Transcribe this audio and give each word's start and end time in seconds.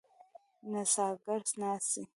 نڅاګر 0.71 1.41
ناڅي. 1.59 2.01